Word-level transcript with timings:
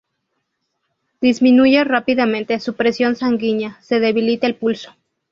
Disminuye 1.21 1.83
rápidamente 1.83 2.59
su 2.59 2.73
presión 2.73 3.15
sanguínea, 3.15 3.77
se 3.83 3.99
debilita 3.99 4.47
el 4.47 4.55
pulso. 4.55 4.95